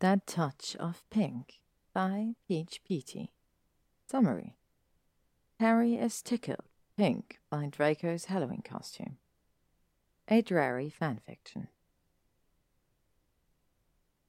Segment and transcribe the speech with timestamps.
[0.00, 1.60] That Touch of Pink
[1.92, 3.34] by Peach Petey.
[4.10, 4.56] Summary
[5.58, 6.64] Harry is tickled
[6.96, 9.18] pink by Draco's Halloween costume.
[10.28, 11.66] A Drarry fanfiction.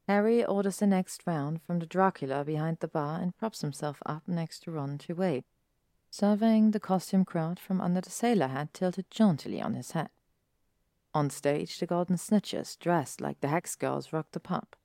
[0.10, 4.27] Harry orders the next round from the Dracula behind the bar and props himself up
[4.27, 5.45] next to Ron to wait,
[6.09, 10.09] surveying the costume crowd from under the sailor hat tilted jauntily on his head.
[11.13, 14.75] On stage, the Golden Snitches, dressed like the Hex Girls, rock the pub.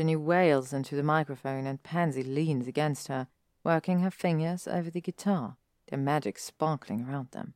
[0.00, 3.28] Ginny wails into the microphone and Pansy leans against her,
[3.62, 5.58] working her fingers over the guitar,
[5.90, 7.52] their magic sparkling around them.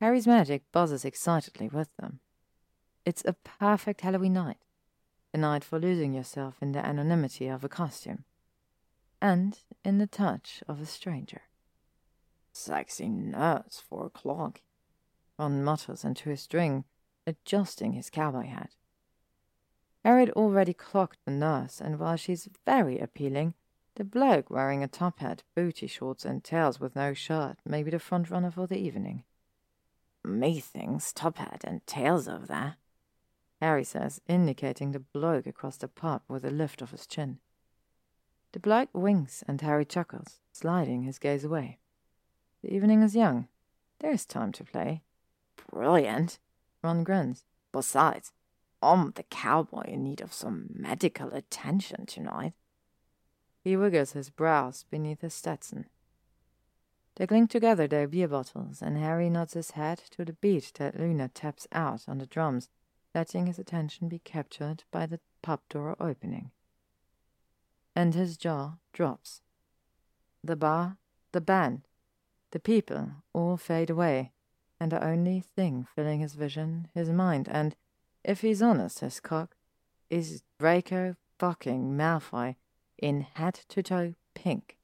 [0.00, 2.18] Harry's magic buzzes excitedly with them.
[3.06, 4.56] It's a perfect Halloween night,
[5.32, 8.24] a night for losing yourself in the anonymity of a costume,
[9.20, 11.42] and in the touch of a stranger.
[12.50, 14.62] Sexy nurse, four o'clock.
[15.38, 16.86] Ron mutters into his string,
[17.24, 18.74] adjusting his cowboy hat.
[20.04, 23.54] Harry had already clocked the nurse, and while she's very appealing,
[23.94, 27.90] the bloke wearing a top hat, booty shorts, and tails with no shirt may be
[27.90, 29.24] the front runner for the evening.
[30.24, 32.76] Methinks top hat and tails over there,
[33.62, 37.38] Harry says, indicating the bloke across the pub with a lift of his chin.
[38.50, 41.78] The bloke winks, and Harry chuckles, sliding his gaze away.
[42.64, 43.46] The evening is young.
[44.00, 45.04] There's time to play.
[45.70, 46.40] Brilliant,
[46.82, 47.44] Ron grins.
[47.70, 48.32] Besides,
[48.82, 52.54] I'm the cowboy in need of some medical attention tonight.
[53.62, 55.86] He wiggles his brows beneath his Stetson.
[57.16, 60.98] They clink together their beer bottles, and Harry nods his head to the beat that
[60.98, 62.70] Luna taps out on the drums,
[63.14, 66.50] letting his attention be captured by the pub door opening.
[67.94, 69.42] And his jaw drops.
[70.42, 70.96] The bar,
[71.32, 71.82] the band,
[72.50, 74.32] the people all fade away,
[74.80, 77.76] and the only thing filling his vision, his mind, and
[78.24, 79.56] if he's honest, his cock,
[80.10, 82.56] is Draco fucking Malfoy
[82.98, 84.76] in hat to toe pink.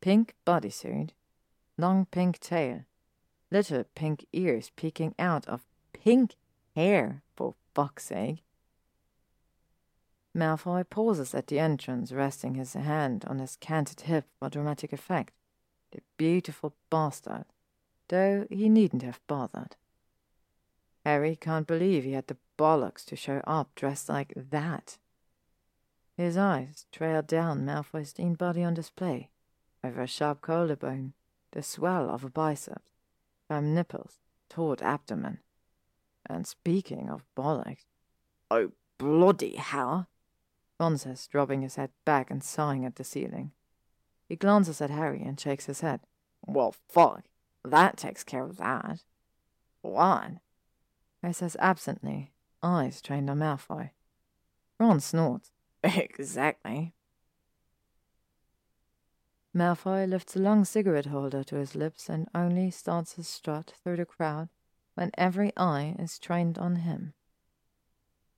[0.00, 1.10] Pink bodysuit,
[1.76, 2.84] long pink tail,
[3.50, 6.36] little pink ears peeking out of pink
[6.74, 8.42] hair, for fuck's sake.
[10.36, 15.32] Malfoy pauses at the entrance, resting his hand on his canted hip for dramatic effect.
[15.90, 17.46] The beautiful bastard,
[18.08, 19.76] though he needn't have bothered.
[21.04, 24.98] Harry can't believe he had the bollocks to show up dressed like that.
[26.16, 29.30] His eyes trailed down Malfoy's lean body on display,
[29.82, 31.14] over a sharp collarbone,
[31.52, 32.82] the swell of a bicep,
[33.48, 34.18] firm nipples,
[34.48, 35.38] taut abdomen.
[36.26, 37.86] And speaking of bollocks,
[38.50, 40.08] oh bloody hell!
[40.78, 43.52] Ron says, dropping his head back and sighing at the ceiling.
[44.28, 46.00] He glances at Harry and shakes his head.
[46.46, 47.24] Well, fuck.
[47.64, 49.00] That takes care of that.
[49.82, 50.32] What?
[51.22, 52.32] He says absently,
[52.62, 53.90] eyes trained on Malfoy.
[54.78, 55.52] Ron snorts.
[55.84, 56.94] Exactly.
[59.56, 63.96] Malfoy lifts a long cigarette holder to his lips and only starts his strut through
[63.96, 64.48] the crowd
[64.94, 67.14] when every eye is trained on him.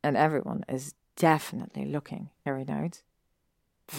[0.03, 3.03] And everyone is definitely looking, Harry notes.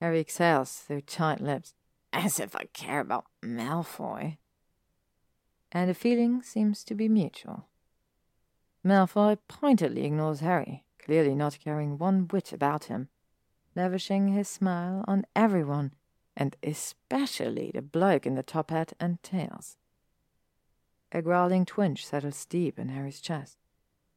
[0.00, 1.74] Harry exhales through tight lips.
[2.12, 4.38] As if I care about Malfoy.
[5.76, 7.68] And the feeling seems to be mutual.
[8.82, 13.10] Malfoy pointedly ignores Harry, clearly not caring one whit about him,
[13.74, 15.92] lavishing his smile on everyone,
[16.34, 19.76] and especially the bloke in the top hat and tails.
[21.12, 23.58] A growling twinge settles deep in Harry's chest.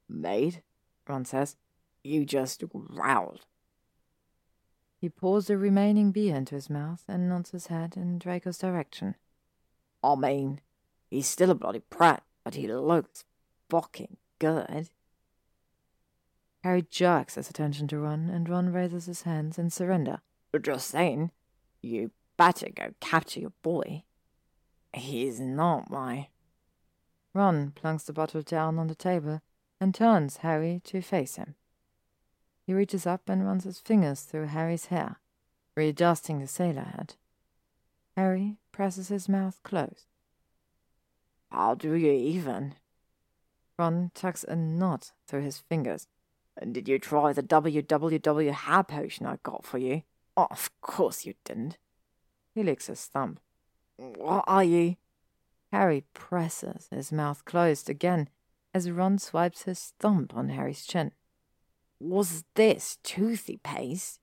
[0.07, 0.61] Mate,
[1.09, 1.57] Ron says,
[2.05, 3.47] you just growled.
[4.97, 9.15] He pours the remaining beer into his mouth and nods his head in Draco's direction.
[10.01, 10.61] I mean,
[11.09, 13.25] he's still a bloody prat, but he looks
[13.69, 14.89] fucking good.
[16.63, 20.19] Harry jerks his attention to Ron, and Ron raises his hands in surrender.
[20.61, 21.31] Just saying,
[21.81, 24.03] you better go capture your boy.
[24.93, 26.29] He's not my.
[27.33, 29.41] Ron plunks the bottle down on the table
[29.79, 31.55] and turns Harry to face him.
[32.65, 35.19] He reaches up and runs his fingers through Harry's hair,
[35.75, 37.15] readjusting the sailor hat.
[38.17, 40.05] Harry presses his mouth closed.
[41.51, 42.75] How do you even?
[43.77, 46.07] Ron tucks a knot through his fingers.
[46.57, 50.03] And did you try the WWW hair potion I got for you?
[50.35, 51.77] Oh, of course you didn't.
[52.53, 53.37] He licks his thumb.
[53.97, 54.97] What are you?
[55.71, 58.29] Harry presses his mouth closed again
[58.73, 61.11] as Ron swipes his thumb on Harry's chin.
[61.99, 64.19] Was this toothy paste?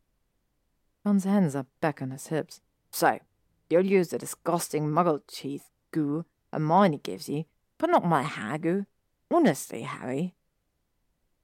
[1.05, 2.61] Ron's hands are back on his hips.
[2.91, 3.21] So,
[3.69, 7.45] you'll use the disgusting muggle teeth goo Hermione gives you,
[7.79, 8.87] but not my hair.
[9.31, 10.35] Honestly, Harry.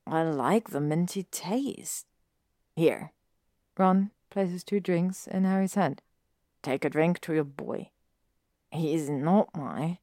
[0.06, 2.06] I like the minty taste.
[2.76, 3.12] Here.
[3.76, 6.02] Ron places two drinks in Harry's hand.
[6.62, 7.90] Take a drink to your boy.
[8.70, 9.98] He's not my.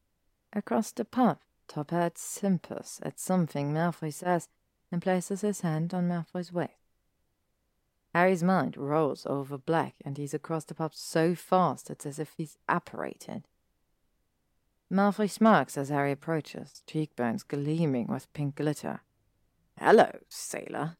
[0.53, 4.49] Across the pub, Top Hat simpers at something Malfoy says
[4.91, 6.73] and places his hand on Malfoy's waist.
[8.13, 12.33] Harry's mind rolls over black, and he's across the pub so fast it's as if
[12.37, 13.47] he's apparated.
[14.91, 19.01] Malfoy smirks as Harry approaches, cheekbones gleaming with pink glitter.
[19.77, 20.97] Hello, sailor.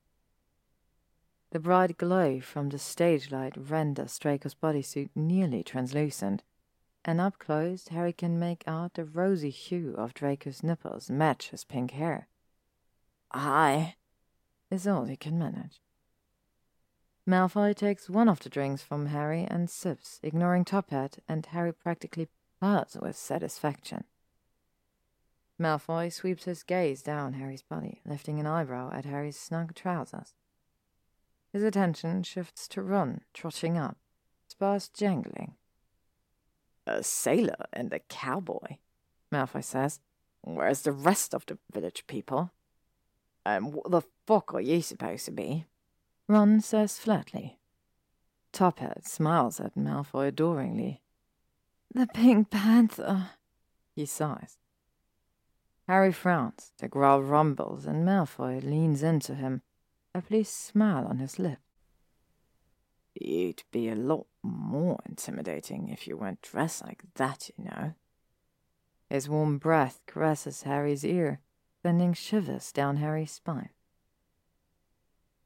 [1.49, 6.43] The bright glow from the stage light renders Draco's bodysuit nearly translucent,
[7.03, 11.63] and up close Harry can make out the rosy hue of Draco's nipples match his
[11.63, 12.27] pink hair.
[13.31, 13.95] Hi,
[14.69, 15.81] is all he can manage.
[17.27, 21.73] Malfoy takes one of the drinks from Harry and sips, ignoring Top Hat, and Harry
[21.73, 22.27] practically
[22.59, 24.03] purrs with satisfaction.
[25.59, 30.33] Malfoy sweeps his gaze down Harry's body, lifting an eyebrow at Harry's snug trousers.
[31.51, 33.97] His attention shifts to Ron, trotting up,
[34.47, 35.55] spurs jangling.
[36.87, 38.77] A sailor and a cowboy,
[39.31, 39.99] Malfoy says.
[40.41, 42.51] Where's the rest of the village people?
[43.45, 45.65] And what the fuck are you supposed to be?
[46.27, 47.59] Ron says flatly.
[48.51, 51.01] Top Hat smiles at Malfoy adoringly.
[51.91, 53.31] The Pink Panther,
[53.95, 54.57] he sighs.
[55.87, 59.63] Harry frowns, the growl rumbles, and Malfoy leans into him,
[60.13, 61.57] a pleased smile on his lip.
[63.15, 67.93] You'd be a lot more intimidating if you weren't dressed like that, you know.
[69.09, 71.39] His warm breath caresses Harry's ear,
[71.81, 73.69] sending shivers down Harry's spine.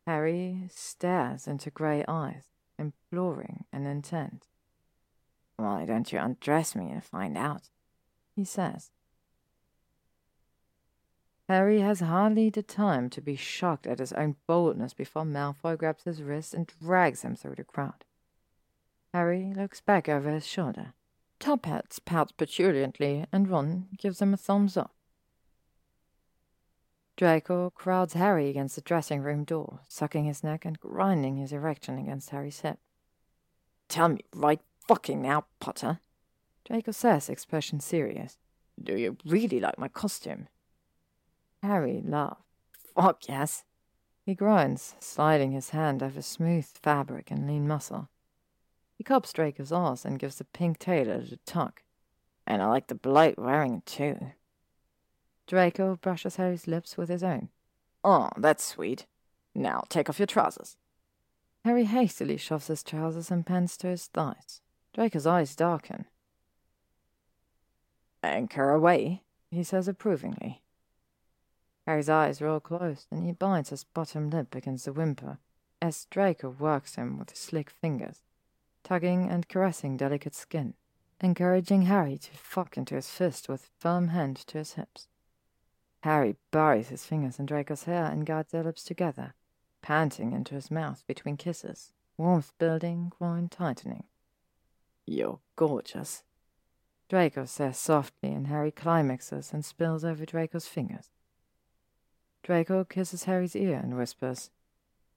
[0.06, 4.48] Harry stares into grey eyes, imploring and intent.
[5.58, 7.70] Why don't you undress me and find out?
[8.36, 8.92] he says.
[11.50, 16.06] Harry has hardly the time to be shocked at his own boldness before Malfoy grabs
[16.06, 18.06] his wrist and drags him through the crowd.
[19.14, 20.94] Harry looks back over his shoulder.
[21.40, 24.96] Top Hat pouts petulantly, and Ron gives him a thumbs up.
[27.18, 32.00] Draco crowds Harry against the dressing room door, sucking his neck and grinding his erection
[32.00, 32.80] against Harry's hip.
[33.88, 36.00] Tell me right fucking now, Potter.
[36.66, 38.38] Draco says, expression serious.
[38.82, 40.48] Do you really like my costume?
[41.62, 42.42] Harry laughs.
[42.96, 43.64] Fuck yes.
[44.26, 48.10] He groans, sliding his hand over smooth fabric and lean muscle.
[48.98, 51.84] He cups Draco's arse and gives the pink tailor a tuck.
[52.46, 54.32] And I like the bloke wearing it too.
[55.48, 57.50] Draco brushes Harry's lips with his own.
[58.04, 59.06] Oh, that's sweet.
[59.56, 60.78] Now take off your trousers.
[61.66, 64.62] Harry hastily shoves his trousers and pants to his thighs.
[64.94, 66.06] Draco's eyes darken.
[68.22, 70.62] Anchor away, he says approvingly.
[71.86, 75.40] Harry's eyes roll closed, and he bites his bottom lip against the whimper
[75.82, 78.22] as Draco works him with his slick fingers,
[78.84, 80.76] tugging and caressing delicate skin,
[81.20, 85.10] encouraging Harry to fuck into his fist with firm hand to his hips.
[86.02, 89.34] Harry buries his fingers in Draco's hair and guides their lips together,
[89.82, 94.06] panting into his mouth between kisses, warmth building, groin tightening.
[95.06, 96.24] You're gorgeous,
[97.10, 101.10] Draco says softly, and Harry climaxes and spills over Draco's fingers.
[102.42, 104.50] Draco kisses Harry's ear and whispers,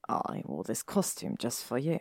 [0.07, 1.99] I wore this costume just for you.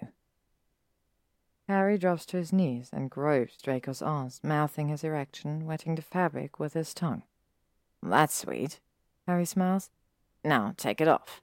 [1.68, 6.60] Harry drops to his knees and gropes Draco's arms, mouthing his erection, wetting the fabric
[6.60, 7.24] with his tongue.
[8.02, 8.78] That's sweet.
[9.26, 9.90] Harry smiles.
[10.44, 11.40] Now take it off.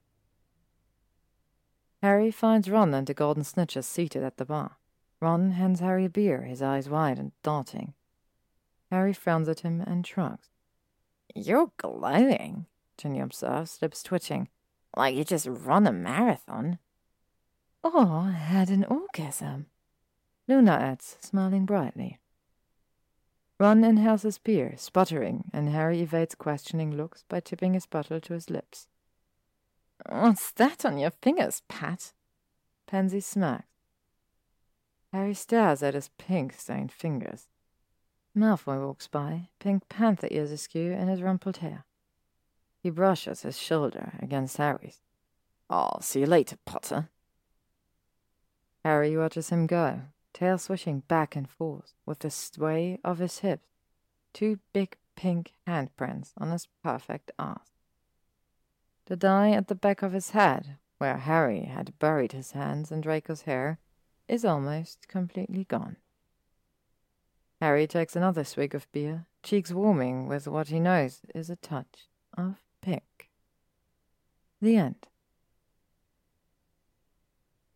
[2.01, 4.77] Harry finds Ron and the Golden Snitches seated at the bar.
[5.23, 7.93] Ron hands Harry a beer, his eyes wide and darting.
[8.91, 10.49] Harry frowns at him and shrugs.
[11.33, 12.65] You're glowing,
[12.97, 14.49] Ginny observes, lips twitching.
[14.97, 16.77] Like you just run a marathon.
[17.85, 19.67] Or had an orgasm,
[20.49, 22.19] Luna adds, smiling brightly.
[23.61, 28.33] Ron inhales his beer, sputtering, and Harry evades questioning looks by tipping his bottle to
[28.33, 28.89] his lips.
[30.05, 32.11] What's that on your fingers, Pat?
[32.87, 33.72] Pansy smacks.
[35.13, 37.47] Harry stares at his pink-stained fingers.
[38.35, 41.85] Malfoy walks by, pink panther ears askew in his rumpled hair.
[42.81, 45.01] He brushes his shoulder against Harry's.
[45.69, 47.09] I'll see you later, Potter.
[48.83, 50.01] Harry watches him go,
[50.33, 53.67] tail swishing back and forth with the sway of his hips,
[54.33, 57.69] two big pink handprints on his perfect ass.
[59.05, 63.01] The dye at the back of his head, where Harry had buried his hands in
[63.01, 63.77] Draco's hair,
[64.27, 65.97] is almost completely gone.
[67.61, 72.07] Harry takes another swig of beer, cheeks warming with what he knows is a touch
[72.37, 73.29] of pink.
[74.61, 75.07] The end.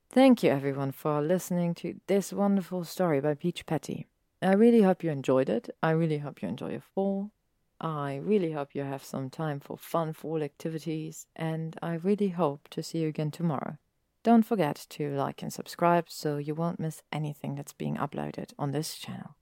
[0.10, 4.08] Thank you, everyone, for listening to this wonderful story by Peach Petty.
[4.42, 5.70] I really hope you enjoyed it.
[5.84, 7.32] I really hope you enjoy your fall.
[7.80, 12.68] I really hope you have some time for fun fall activities, and I really hope
[12.70, 13.78] to see you again tomorrow.
[14.28, 18.72] Don't forget to like and subscribe so you won't miss anything that's being uploaded on
[18.74, 19.38] this channel.